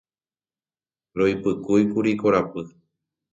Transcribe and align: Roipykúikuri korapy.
Roipykúikuri 1.17 2.11
korapy. 2.21 2.61